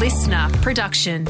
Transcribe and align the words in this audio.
LiSTNR 0.00 0.50
production. 0.62 1.26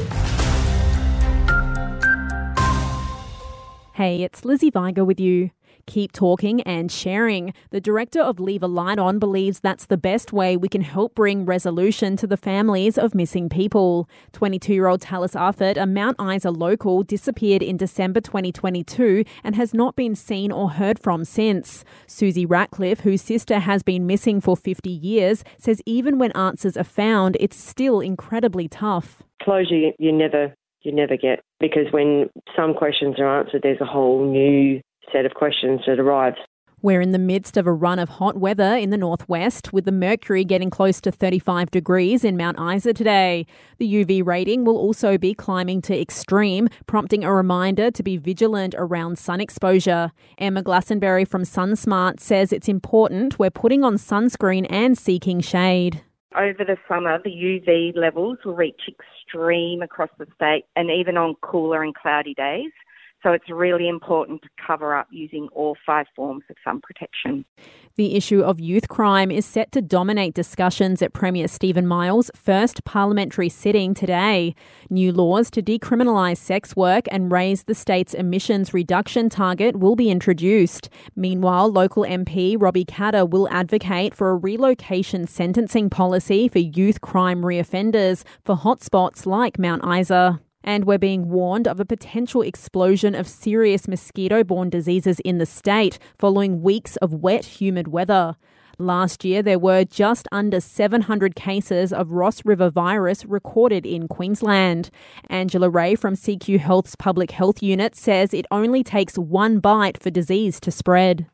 Hey, 4.01 4.23
it's 4.23 4.43
Lizzie 4.43 4.71
Viger 4.71 5.05
with 5.05 5.19
you. 5.19 5.51
Keep 5.85 6.11
talking 6.11 6.61
and 6.63 6.91
sharing. 6.91 7.53
The 7.69 7.79
director 7.79 8.19
of 8.19 8.39
Leave 8.39 8.63
a 8.63 8.67
Light 8.67 8.97
On 8.97 9.19
believes 9.19 9.59
that's 9.59 9.85
the 9.85 9.95
best 9.95 10.33
way 10.33 10.57
we 10.57 10.67
can 10.69 10.81
help 10.81 11.13
bring 11.13 11.45
resolution 11.45 12.17
to 12.17 12.25
the 12.25 12.35
families 12.35 12.97
of 12.97 13.13
missing 13.13 13.47
people. 13.47 14.09
22 14.31 14.73
year 14.73 14.87
old 14.87 15.01
Talis 15.01 15.35
Arthur, 15.35 15.73
a 15.77 15.85
Mount 15.85 16.17
Isa 16.19 16.49
local, 16.49 17.03
disappeared 17.03 17.61
in 17.61 17.77
December 17.77 18.21
2022 18.21 19.23
and 19.43 19.55
has 19.55 19.71
not 19.71 19.95
been 19.95 20.15
seen 20.15 20.51
or 20.51 20.71
heard 20.71 20.97
from 20.97 21.23
since. 21.23 21.85
Susie 22.07 22.47
Ratcliffe, 22.47 23.01
whose 23.01 23.21
sister 23.21 23.59
has 23.59 23.83
been 23.83 24.07
missing 24.07 24.41
for 24.41 24.57
50 24.57 24.89
years, 24.89 25.43
says 25.59 25.79
even 25.85 26.17
when 26.17 26.31
answers 26.31 26.75
are 26.75 26.83
found, 26.83 27.37
it's 27.39 27.55
still 27.55 27.99
incredibly 27.99 28.67
tough. 28.67 29.21
Closure 29.43 29.91
you 29.99 30.11
never 30.11 30.55
you 30.83 30.91
never 30.91 31.17
get 31.17 31.43
because 31.59 31.87
when 31.91 32.29
some 32.55 32.73
questions 32.73 33.19
are 33.19 33.39
answered, 33.39 33.61
there's 33.63 33.81
a 33.81 33.85
whole 33.85 34.25
new 34.25 34.81
set 35.11 35.25
of 35.25 35.33
questions 35.33 35.81
that 35.87 35.99
arrives. 35.99 36.37
We're 36.83 37.01
in 37.01 37.11
the 37.11 37.19
midst 37.19 37.57
of 37.57 37.67
a 37.67 37.71
run 37.71 37.99
of 37.99 38.09
hot 38.09 38.37
weather 38.37 38.75
in 38.75 38.89
the 38.89 38.97
northwest, 38.97 39.71
with 39.71 39.85
the 39.85 39.91
mercury 39.91 40.43
getting 40.43 40.71
close 40.71 40.99
to 41.01 41.11
35 41.11 41.69
degrees 41.69 42.23
in 42.23 42.35
Mount 42.35 42.57
Isa 42.59 42.91
today. 42.91 43.45
The 43.77 44.03
UV 44.03 44.25
rating 44.25 44.65
will 44.65 44.77
also 44.77 45.19
be 45.19 45.35
climbing 45.35 45.83
to 45.83 46.01
extreme, 46.01 46.69
prompting 46.87 47.23
a 47.23 47.31
reminder 47.31 47.91
to 47.91 48.01
be 48.01 48.17
vigilant 48.17 48.73
around 48.79 49.19
sun 49.19 49.39
exposure. 49.39 50.11
Emma 50.39 50.63
Glastonbury 50.63 51.23
from 51.23 51.43
SunSmart 51.43 52.19
says 52.19 52.51
it's 52.51 52.67
important 52.67 53.37
we're 53.37 53.51
putting 53.51 53.83
on 53.83 53.97
sunscreen 53.97 54.65
and 54.71 54.97
seeking 54.97 55.39
shade. 55.39 56.01
Over 56.35 56.63
the 56.63 56.77
summer, 56.87 57.19
the 57.21 57.29
UV 57.29 57.95
levels 57.95 58.37
will 58.45 58.55
reach 58.55 58.81
extreme 58.87 59.81
across 59.81 60.09
the 60.17 60.27
state 60.35 60.63
and 60.77 60.89
even 60.89 61.17
on 61.17 61.35
cooler 61.41 61.83
and 61.83 61.93
cloudy 61.93 62.33
days. 62.33 62.71
So 63.23 63.31
it's 63.31 63.49
really 63.49 63.87
important 63.87 64.41
to 64.41 64.49
cover 64.65 64.95
up 64.95 65.07
using 65.11 65.47
all 65.53 65.77
five 65.85 66.07
forms 66.15 66.43
of 66.49 66.55
sun 66.63 66.81
protection. 66.81 67.45
The 67.95 68.15
issue 68.15 68.41
of 68.41 68.59
youth 68.59 68.87
crime 68.87 69.29
is 69.29 69.45
set 69.45 69.71
to 69.73 69.81
dominate 69.81 70.33
discussions 70.33 71.01
at 71.03 71.13
Premier 71.13 71.47
Stephen 71.47 71.85
Miles' 71.85 72.31
first 72.35 72.83
parliamentary 72.83 73.49
sitting 73.49 73.93
today. 73.93 74.55
New 74.89 75.11
laws 75.11 75.51
to 75.51 75.61
decriminalise 75.61 76.37
sex 76.37 76.75
work 76.75 77.05
and 77.11 77.31
raise 77.31 77.63
the 77.63 77.75
state's 77.75 78.15
emissions 78.15 78.73
reduction 78.73 79.29
target 79.29 79.77
will 79.77 79.95
be 79.95 80.09
introduced. 80.09 80.89
Meanwhile, 81.15 81.71
local 81.71 82.03
MP 82.03 82.55
Robbie 82.59 82.85
Katter 82.85 83.29
will 83.29 83.47
advocate 83.49 84.15
for 84.15 84.31
a 84.31 84.35
relocation 84.35 85.27
sentencing 85.27 85.91
policy 85.91 86.47
for 86.47 86.59
youth 86.59 87.01
crime 87.01 87.41
reoffenders 87.41 88.23
for 88.43 88.55
hotspots 88.55 89.27
like 89.27 89.59
Mount 89.59 89.85
Isa. 89.85 90.39
And 90.63 90.85
we're 90.85 90.97
being 90.97 91.29
warned 91.29 91.67
of 91.67 91.79
a 91.79 91.85
potential 91.85 92.41
explosion 92.41 93.15
of 93.15 93.27
serious 93.27 93.87
mosquito 93.87 94.43
borne 94.43 94.69
diseases 94.69 95.19
in 95.21 95.37
the 95.37 95.45
state 95.45 95.97
following 96.17 96.61
weeks 96.61 96.95
of 96.97 97.13
wet, 97.13 97.45
humid 97.45 97.87
weather. 97.87 98.35
Last 98.77 99.23
year, 99.23 99.43
there 99.43 99.59
were 99.59 99.83
just 99.83 100.27
under 100.31 100.59
700 100.59 101.35
cases 101.35 101.93
of 101.93 102.11
Ross 102.11 102.43
River 102.45 102.69
virus 102.69 103.25
recorded 103.25 103.85
in 103.85 104.07
Queensland. 104.07 104.89
Angela 105.29 105.69
Ray 105.69 105.95
from 105.95 106.15
CQ 106.15 106.59
Health's 106.59 106.95
Public 106.95 107.31
Health 107.31 107.61
Unit 107.61 107.95
says 107.95 108.33
it 108.33 108.45
only 108.49 108.83
takes 108.83 109.17
one 109.17 109.59
bite 109.59 110.01
for 110.01 110.09
disease 110.09 110.59
to 110.61 110.71
spread 110.71 111.27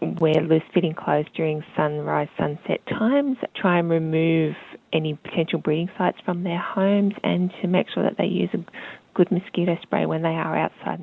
wear 0.00 0.40
loose 0.42 0.62
fitting 0.72 0.94
clothes 0.94 1.26
during 1.34 1.62
sunrise, 1.76 2.28
sunset 2.38 2.80
times, 2.86 3.36
try 3.54 3.78
and 3.78 3.90
remove 3.90 4.54
any 4.92 5.14
potential 5.14 5.58
breeding 5.60 5.90
sites 5.96 6.18
from 6.24 6.44
their 6.44 6.58
homes, 6.58 7.14
and 7.22 7.52
to 7.62 7.68
make 7.68 7.86
sure 7.92 8.02
that 8.02 8.16
they 8.18 8.26
use 8.26 8.50
a 8.54 8.64
good 9.14 9.30
mosquito 9.30 9.76
spray 9.82 10.06
when 10.06 10.22
they 10.22 10.28
are 10.28 10.56
outside. 10.56 11.02